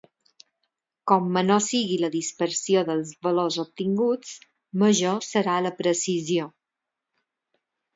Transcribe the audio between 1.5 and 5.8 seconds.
sigui la dispersió dels valors obtinguts, major serà la